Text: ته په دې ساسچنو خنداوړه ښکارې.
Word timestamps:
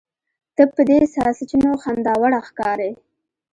ته 0.55 0.63
په 0.73 0.81
دې 0.89 0.99
ساسچنو 1.15 1.71
خنداوړه 1.83 2.39
ښکارې. 2.47 2.91